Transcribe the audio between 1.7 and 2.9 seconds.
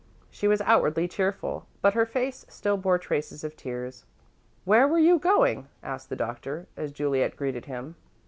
but her face still